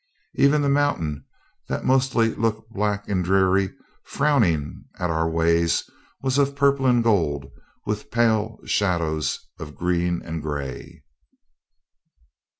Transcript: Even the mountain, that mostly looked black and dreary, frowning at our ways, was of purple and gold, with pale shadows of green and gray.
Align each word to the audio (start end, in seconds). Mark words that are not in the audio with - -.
Even 0.33 0.63
the 0.63 0.67
mountain, 0.67 1.25
that 1.69 1.85
mostly 1.85 2.33
looked 2.33 2.71
black 2.71 3.07
and 3.07 3.23
dreary, 3.23 3.71
frowning 4.03 4.85
at 4.97 5.11
our 5.11 5.29
ways, 5.29 5.87
was 6.23 6.39
of 6.39 6.55
purple 6.55 6.87
and 6.87 7.03
gold, 7.03 7.45
with 7.85 8.09
pale 8.09 8.57
shadows 8.65 9.45
of 9.59 9.75
green 9.75 10.19
and 10.23 10.41
gray. 10.41 11.03